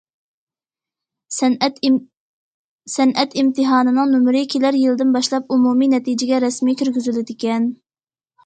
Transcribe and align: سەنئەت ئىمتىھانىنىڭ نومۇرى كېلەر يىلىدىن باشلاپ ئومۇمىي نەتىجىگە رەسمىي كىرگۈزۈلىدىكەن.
سەنئەت 1.39 1.77
ئىمتىھانىنىڭ 3.41 4.09
نومۇرى 4.15 4.43
كېلەر 4.55 4.79
يىلىدىن 4.81 5.15
باشلاپ 5.19 5.55
ئومۇمىي 5.57 5.93
نەتىجىگە 5.95 6.41
رەسمىي 6.47 6.79
كىرگۈزۈلىدىكەن. 6.81 7.71